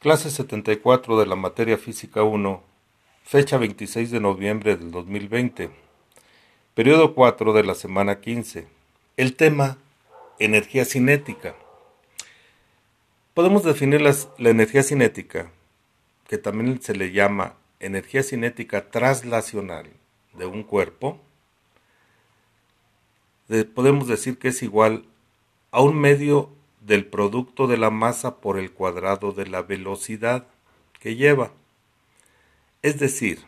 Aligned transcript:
Clase 0.00 0.30
74 0.30 1.20
de 1.20 1.26
la 1.26 1.36
materia 1.36 1.76
física 1.76 2.22
1, 2.22 2.62
fecha 3.22 3.58
26 3.58 4.10
de 4.10 4.18
noviembre 4.18 4.74
del 4.78 4.90
2020, 4.90 5.68
periodo 6.72 7.14
4 7.14 7.52
de 7.52 7.64
la 7.64 7.74
semana 7.74 8.18
15. 8.22 8.66
El 9.18 9.36
tema, 9.36 9.76
energía 10.38 10.86
cinética. 10.86 11.54
Podemos 13.34 13.62
definir 13.62 14.00
la 14.00 14.14
energía 14.38 14.82
cinética, 14.82 15.50
que 16.28 16.38
también 16.38 16.80
se 16.80 16.96
le 16.96 17.12
llama 17.12 17.56
energía 17.78 18.22
cinética 18.22 18.88
traslacional 18.88 19.90
de 20.32 20.46
un 20.46 20.62
cuerpo, 20.62 21.20
podemos 23.74 24.08
decir 24.08 24.38
que 24.38 24.48
es 24.48 24.62
igual 24.62 25.04
a 25.72 25.82
un 25.82 26.00
medio 26.00 26.48
del 26.80 27.06
producto 27.06 27.66
de 27.66 27.76
la 27.76 27.90
masa 27.90 28.40
por 28.40 28.58
el 28.58 28.72
cuadrado 28.72 29.32
de 29.32 29.46
la 29.46 29.62
velocidad 29.62 30.46
que 30.98 31.16
lleva. 31.16 31.52
Es 32.82 32.98
decir, 32.98 33.40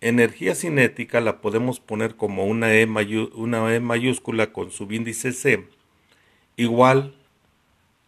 energía 0.00 0.54
cinética 0.54 1.20
la 1.20 1.40
podemos 1.40 1.80
poner 1.80 2.16
como 2.16 2.46
una 2.46 2.72
E, 2.74 2.82
e 2.82 3.80
mayúscula 3.80 4.52
con 4.52 4.70
subíndice 4.70 5.32
C 5.32 5.68
igual 6.56 7.14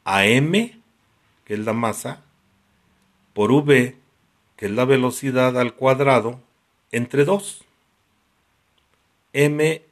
a 0.05 0.27
M, 0.27 0.79
que 1.45 1.55
es 1.55 1.60
la 1.60 1.73
masa, 1.73 2.23
por 3.32 3.52
V, 3.52 3.96
que 4.57 4.66
es 4.66 4.73
la 4.73 4.84
velocidad 4.84 5.59
al 5.59 5.74
cuadrado, 5.74 6.41
entre 6.91 7.24
2. 7.24 7.65
M 9.32 9.82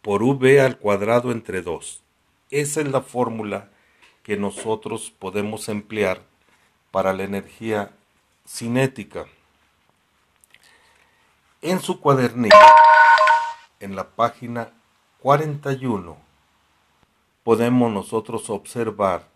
por 0.00 0.22
V 0.22 0.60
al 0.60 0.78
cuadrado 0.78 1.32
entre 1.32 1.60
2. 1.60 2.02
Esa 2.50 2.80
es 2.80 2.88
la 2.88 3.00
fórmula 3.00 3.70
que 4.24 4.36
nosotros 4.36 5.12
podemos 5.16 5.68
emplear 5.68 6.22
para 6.90 7.12
la 7.12 7.22
energía 7.22 7.92
cinética. 8.44 9.26
En 11.62 11.80
su 11.80 12.00
cuadernillo, 12.00 12.56
en 13.78 13.94
la 13.94 14.08
página 14.08 14.72
41, 15.20 16.16
podemos 17.44 17.92
nosotros 17.92 18.50
observar 18.50 19.28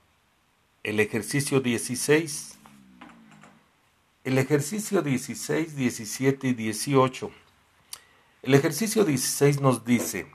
el 0.83 0.99
ejercicio 0.99 1.61
16, 1.61 2.59
el 4.25 4.39
ejercicio 4.39 5.03
16, 5.03 5.77
17 5.77 6.49
y 6.49 6.55
18. 6.55 7.31
El 8.43 8.55
ejercicio 8.55 9.05
16 9.05 9.61
nos 9.61 9.85
dice, 9.85 10.27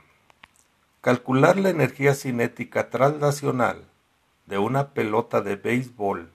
Calcular 1.00 1.56
la 1.58 1.70
energía 1.70 2.14
cinética 2.14 2.90
translacional 2.90 3.88
de 4.44 4.58
una 4.58 4.92
pelota 4.92 5.40
de 5.40 5.56
béisbol 5.56 6.30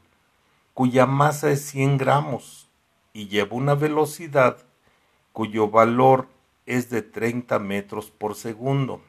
cuya 0.74 1.06
masa 1.06 1.52
es 1.52 1.64
100 1.66 2.00
gramos 2.00 2.68
y 3.14 3.28
lleva 3.28 3.56
una 3.56 3.76
velocidad 3.76 4.58
cuyo 5.34 5.70
valor 5.70 6.30
es 6.66 6.90
de 6.90 7.04
30 7.04 7.60
metros 7.60 8.10
por 8.10 8.34
segundo. 8.34 9.04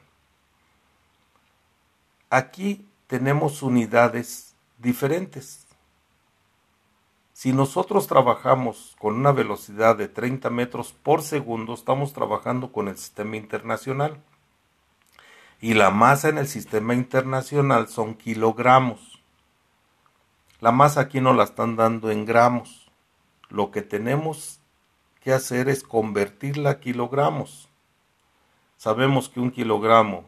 Aquí 2.29 2.87
tenemos 3.07 3.63
unidades 3.63 4.53
diferentes. 4.77 5.65
Si 7.33 7.51
nosotros 7.51 8.05
trabajamos 8.05 8.95
con 8.99 9.15
una 9.15 9.31
velocidad 9.31 9.95
de 9.95 10.07
30 10.07 10.51
metros 10.51 10.93
por 10.93 11.23
segundo, 11.23 11.73
estamos 11.73 12.13
trabajando 12.13 12.71
con 12.71 12.89
el 12.89 12.97
sistema 12.97 13.37
internacional 13.37 14.21
y 15.59 15.73
la 15.73 15.91
masa 15.91 16.29
en 16.29 16.37
el 16.37 16.47
sistema 16.47 16.93
internacional 16.93 17.87
son 17.87 18.15
kilogramos. 18.15 19.21
La 20.59 20.71
masa 20.71 21.01
aquí 21.01 21.21
no 21.21 21.33
la 21.33 21.43
están 21.43 21.75
dando 21.75 22.11
en 22.11 22.25
gramos. 22.25 22.91
Lo 23.49 23.71
que 23.71 23.81
tenemos 23.81 24.59
que 25.21 25.33
hacer 25.33 25.69
es 25.69 25.83
convertirla 25.83 26.71
a 26.71 26.79
kilogramos. 26.79 27.69
Sabemos 28.77 29.29
que 29.29 29.39
un 29.39 29.51
kilogramo 29.51 30.25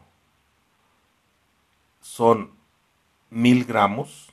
son 2.00 2.52
mil 3.30 3.64
gramos, 3.64 4.32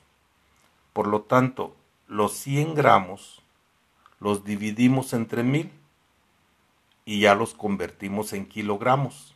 por 0.93 1.07
lo 1.07 1.21
tanto, 1.21 1.75
los 2.07 2.33
100 2.33 2.73
gramos 2.73 3.43
los 4.19 4.43
dividimos 4.43 5.13
entre 5.13 5.43
mil 5.43 5.71
y 7.05 7.21
ya 7.21 7.35
los 7.35 7.53
convertimos 7.53 8.33
en 8.33 8.47
kilogramos. 8.47 9.35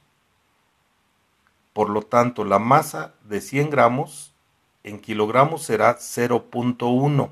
Por 1.74 1.90
lo 1.90 2.02
tanto, 2.02 2.44
la 2.44 2.60
masa 2.60 3.14
de 3.24 3.42
100 3.42 3.70
gramos 3.70 4.34
en 4.84 5.00
kilogramos 5.00 5.64
será 5.64 5.98
0.1. 5.98 7.30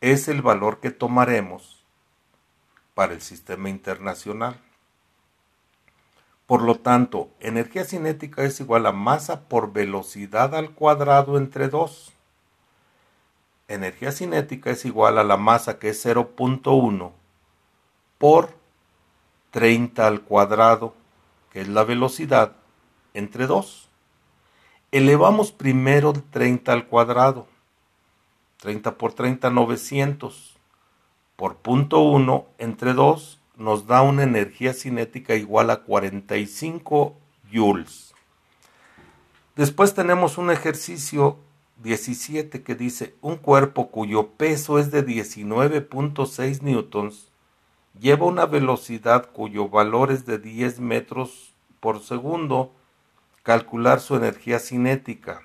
Es 0.00 0.28
el 0.28 0.42
valor 0.42 0.80
que 0.80 0.90
tomaremos 0.90 1.82
para 2.94 3.14
el 3.14 3.22
sistema 3.22 3.68
internacional. 3.68 4.60
Por 6.46 6.62
lo 6.62 6.76
tanto, 6.76 7.28
energía 7.40 7.84
cinética 7.84 8.44
es 8.44 8.60
igual 8.60 8.86
a 8.86 8.92
masa 8.92 9.48
por 9.48 9.72
velocidad 9.72 10.54
al 10.54 10.70
cuadrado 10.70 11.38
entre 11.38 11.68
2. 11.68 12.12
Energía 13.68 14.12
cinética 14.12 14.70
es 14.70 14.84
igual 14.84 15.18
a 15.18 15.24
la 15.24 15.36
masa 15.36 15.80
que 15.80 15.88
es 15.88 16.06
0.1 16.06 17.10
por 18.18 18.54
30 19.50 20.06
al 20.06 20.22
cuadrado 20.22 20.94
que 21.56 21.62
es 21.62 21.68
la 21.68 21.84
velocidad, 21.84 22.52
entre 23.14 23.46
2. 23.46 23.88
Elevamos 24.92 25.52
primero 25.52 26.12
30 26.12 26.70
al 26.70 26.86
cuadrado. 26.86 27.46
30 28.58 28.98
por 28.98 29.14
30, 29.14 29.48
900. 29.48 30.54
Por 31.34 31.56
punto 31.56 32.00
1 32.00 32.46
entre 32.58 32.92
2 32.92 33.40
nos 33.56 33.86
da 33.86 34.02
una 34.02 34.24
energía 34.24 34.74
cinética 34.74 35.34
igual 35.34 35.70
a 35.70 35.78
45 35.78 37.16
joules. 37.50 38.12
Después 39.54 39.94
tenemos 39.94 40.36
un 40.36 40.50
ejercicio 40.50 41.38
17 41.82 42.64
que 42.64 42.74
dice 42.74 43.14
un 43.22 43.36
cuerpo 43.36 43.90
cuyo 43.90 44.28
peso 44.32 44.78
es 44.78 44.90
de 44.90 45.06
19.6 45.06 46.60
newtons 46.60 47.30
lleva 48.00 48.26
una 48.26 48.46
velocidad 48.46 49.30
cuyo 49.32 49.68
valor 49.68 50.10
es 50.10 50.26
de 50.26 50.38
10 50.38 50.80
metros 50.80 51.54
por 51.80 52.00
segundo, 52.00 52.72
calcular 53.42 54.00
su 54.00 54.16
energía 54.16 54.58
cinética. 54.58 55.42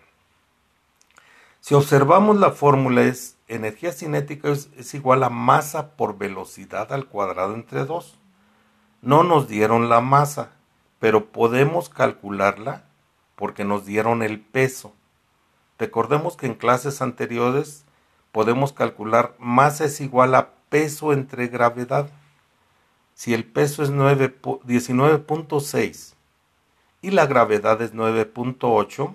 Si 1.59 1.75
observamos 1.75 2.37
la 2.37 2.51
fórmula 2.51 3.03
es 3.03 3.37
energía 3.47 3.91
cinética 3.91 4.49
es, 4.49 4.93
igual 4.93 5.23
a 5.23 5.29
masa 5.29 5.95
por 5.95 6.17
velocidad 6.17 6.91
al 6.93 7.05
cuadrado 7.05 7.53
entre 7.53 7.85
2. 7.85 8.17
No 9.01 9.23
nos 9.23 9.47
dieron 9.47 9.89
la 9.89 10.01
masa, 10.01 10.53
pero 10.99 11.27
podemos 11.27 11.89
calcularla 11.89 12.85
porque 13.35 13.63
nos 13.63 13.85
dieron 13.85 14.23
el 14.23 14.39
peso. 14.39 14.93
Recordemos 15.77 16.37
que 16.37 16.47
en 16.47 16.55
clases 16.55 17.01
anteriores 17.01 17.85
podemos 18.31 18.73
calcular 18.73 19.35
masa 19.37 19.85
es 19.85 20.01
igual 20.01 20.33
a 20.35 20.49
peso 20.69 21.13
entre 21.13 21.47
gravedad 21.47 22.09
si 23.21 23.33
el 23.35 23.45
peso 23.45 23.83
es 23.83 23.91
19.6 23.91 26.13
y 27.03 27.11
la 27.11 27.27
gravedad 27.27 27.79
es 27.83 27.93
9.8, 27.93 29.13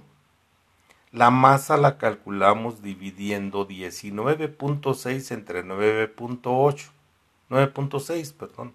la 1.11 1.33
masa 1.33 1.77
la 1.77 1.99
calculamos 1.99 2.83
dividiendo 2.83 3.67
19.6 3.67 5.33
entre 5.33 5.65
9.8. 5.65 6.91
9.6, 7.51 8.33
perdón. 8.35 8.75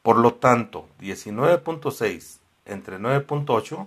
Por 0.00 0.16
lo 0.16 0.32
tanto, 0.32 0.88
19.6 1.02 2.38
entre 2.64 2.98
9.8 2.98 3.86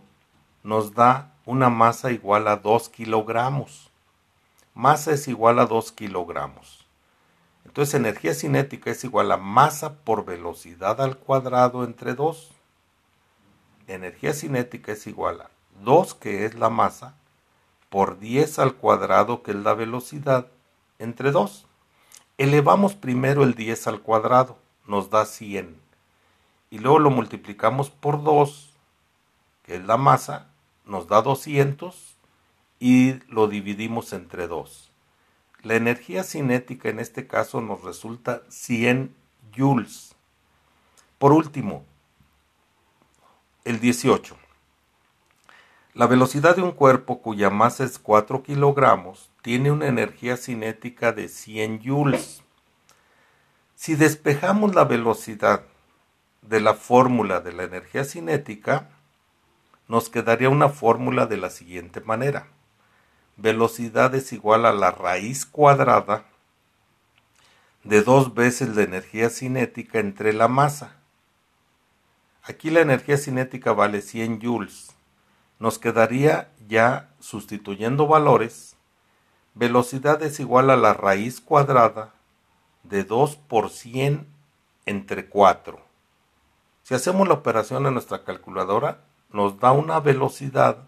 nos 0.61 0.93
da 0.93 1.33
una 1.47 1.71
masa 1.71 2.11
igual 2.11 2.47
a 2.47 2.57
2 2.57 2.89
kilogramos. 2.89 3.89
Masa 4.75 5.13
es 5.13 5.27
igual 5.27 5.57
a 5.57 5.65
2 5.65 5.91
kilogramos. 5.93 6.80
Entonces 7.65 7.95
energía 7.95 8.33
cinética 8.33 8.91
es 8.91 9.03
igual 9.03 9.31
a 9.31 9.37
masa 9.37 9.95
por 10.03 10.25
velocidad 10.25 11.01
al 11.01 11.17
cuadrado 11.17 11.83
entre 11.83 12.15
2. 12.15 12.51
Energía 13.87 14.33
cinética 14.33 14.91
es 14.91 15.07
igual 15.07 15.41
a 15.41 15.49
2, 15.83 16.13
que 16.15 16.45
es 16.45 16.55
la 16.55 16.69
masa, 16.69 17.15
por 17.89 18.19
10 18.19 18.59
al 18.59 18.75
cuadrado, 18.75 19.43
que 19.43 19.51
es 19.51 19.57
la 19.57 19.73
velocidad, 19.73 20.47
entre 20.99 21.31
2. 21.31 21.67
Elevamos 22.37 22.95
primero 22.95 23.43
el 23.43 23.53
10 23.53 23.87
al 23.87 24.01
cuadrado, 24.01 24.57
nos 24.85 25.09
da 25.09 25.25
100. 25.25 25.79
Y 26.69 26.79
luego 26.79 26.99
lo 26.99 27.09
multiplicamos 27.09 27.89
por 27.89 28.23
2, 28.23 28.73
que 29.63 29.75
es 29.75 29.85
la 29.85 29.97
masa, 29.97 30.47
nos 30.85 31.07
da 31.07 31.21
200 31.21 32.15
y 32.79 33.19
lo 33.27 33.47
dividimos 33.47 34.13
entre 34.13 34.47
2. 34.47 34.90
La 35.63 35.75
energía 35.75 36.23
cinética 36.23 36.89
en 36.89 36.99
este 36.99 37.27
caso 37.27 37.61
nos 37.61 37.83
resulta 37.83 38.41
100 38.49 39.15
joules. 39.55 40.15
Por 41.19 41.33
último, 41.33 41.85
el 43.63 43.79
18. 43.79 44.35
La 45.93 46.07
velocidad 46.07 46.55
de 46.55 46.63
un 46.63 46.71
cuerpo 46.71 47.21
cuya 47.21 47.51
masa 47.51 47.83
es 47.83 47.99
4 47.99 48.41
kilogramos 48.41 49.29
tiene 49.43 49.71
una 49.71 49.87
energía 49.87 50.35
cinética 50.35 51.11
de 51.11 51.27
100 51.27 51.83
joules. 51.83 52.41
Si 53.75 53.95
despejamos 53.95 54.73
la 54.73 54.85
velocidad 54.85 55.63
de 56.41 56.59
la 56.59 56.73
fórmula 56.73 57.39
de 57.39 57.53
la 57.53 57.63
energía 57.63 58.03
cinética, 58.03 58.89
nos 59.87 60.09
quedaría 60.09 60.49
una 60.49 60.69
fórmula 60.69 61.27
de 61.27 61.37
la 61.37 61.51
siguiente 61.51 62.01
manera. 62.01 62.47
Velocidad 63.41 64.13
es 64.13 64.33
igual 64.33 64.67
a 64.67 64.71
la 64.71 64.91
raíz 64.91 65.47
cuadrada 65.47 66.25
de 67.83 68.03
dos 68.03 68.35
veces 68.35 68.75
la 68.75 68.83
energía 68.83 69.31
cinética 69.31 69.97
entre 69.97 70.31
la 70.31 70.47
masa. 70.47 70.97
Aquí 72.43 72.69
la 72.69 72.81
energía 72.81 73.17
cinética 73.17 73.73
vale 73.73 74.01
100 74.01 74.39
joules 74.41 74.93
nos 75.57 75.79
quedaría 75.79 76.51
ya 76.67 77.09
sustituyendo 77.19 78.07
valores, 78.07 78.75
velocidad 79.55 80.21
es 80.23 80.39
igual 80.39 80.71
a 80.71 80.75
la 80.75 80.93
raíz 80.93 81.39
cuadrada 81.39 82.13
de 82.83 83.03
2 83.03 83.37
por 83.37 83.71
100 83.71 84.27
entre 84.85 85.29
4. 85.29 85.79
Si 86.81 86.93
hacemos 86.95 87.27
la 87.27 87.35
operación 87.35 87.85
en 87.87 87.93
nuestra 87.93 88.23
calculadora, 88.23 89.01
nos 89.31 89.59
da 89.59 89.71
una 89.71 89.99
velocidad 89.99 90.87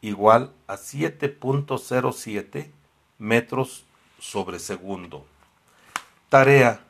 igual 0.00 0.52
a 0.66 0.76
7.07 0.76 2.70
metros 3.18 3.84
sobre 4.18 4.58
segundo. 4.58 5.26
Tarea 6.28 6.80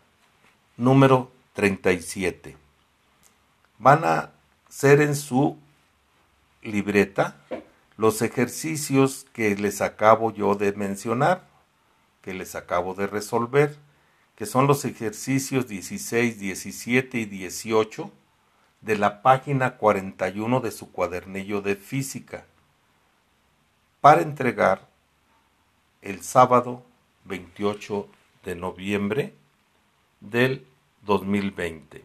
número 0.77 1.31
37. 1.55 2.57
Van 3.79 4.05
a 4.05 4.31
ser 4.69 5.01
en 5.01 5.15
su 5.15 5.57
libreta 6.63 7.37
los 7.97 8.23
ejercicios 8.23 9.27
que 9.33 9.57
les 9.57 9.81
acabo 9.81 10.33
yo 10.33 10.55
de 10.55 10.73
mencionar, 10.73 11.47
que 12.23 12.35
les 12.35 12.55
acabo 12.55 12.95
de 12.95 13.07
resolver, 13.07 13.77
que 14.37 14.47
son 14.47 14.69
los 14.69 14.85
ejercicios 14.85 15.67
16, 15.67 16.39
17 16.39 17.19
y 17.19 17.25
18 17.25 18.11
de 18.83 18.97
la 18.97 19.23
página 19.23 19.77
41 19.77 20.61
de 20.61 20.71
su 20.71 20.93
cuadernillo 20.93 21.61
de 21.61 21.75
física, 21.75 22.47
para 24.01 24.23
entregar 24.23 24.89
el 26.03 26.23
sábado 26.23 26.83
28 27.25 28.09
de 28.45 28.55
noviembre 28.55 29.35
del 30.21 30.67
2020. 31.03 32.05